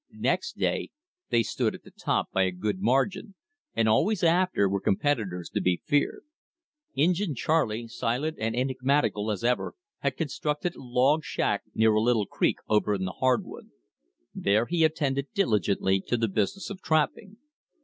Next 0.17 0.57
day 0.57 0.89
they 1.29 1.43
stood 1.43 1.75
at 1.75 1.83
the 1.83 1.91
top 1.91 2.31
by 2.31 2.41
a 2.41 2.51
good 2.51 2.81
margin, 2.81 3.35
and 3.75 3.87
always 3.87 4.23
after 4.23 4.67
were 4.67 4.81
competitors 4.81 5.47
to 5.51 5.61
be 5.61 5.83
feared. 5.85 6.23
Injin 6.95 7.35
Charley, 7.35 7.87
silent 7.87 8.37
and 8.39 8.55
enigmatical 8.55 9.29
as 9.29 9.43
ever, 9.43 9.75
had 9.99 10.17
constructed 10.17 10.73
a 10.75 10.81
log 10.81 11.23
shack 11.23 11.61
near 11.75 11.93
a 11.93 12.01
little 12.01 12.25
creek 12.25 12.57
over 12.67 12.95
in 12.95 13.05
the 13.05 13.11
hardwood. 13.11 13.69
There 14.33 14.65
he 14.65 14.83
attended 14.83 15.27
diligently 15.35 16.01
to 16.07 16.17
the 16.17 16.27
business 16.27 16.71
of 16.71 16.81
trapping. 16.81 17.37